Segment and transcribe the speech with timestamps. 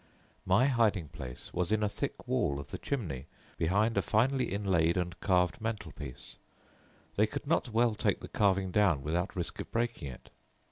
[0.47, 4.97] "My hiding place was in a thick wall of the chimney behind a finely inlaid
[4.97, 6.37] and carved mantelpiece.
[7.17, 10.31] They could not well take the carving down without risk of breaking it.